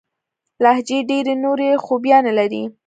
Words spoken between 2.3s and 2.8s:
لري.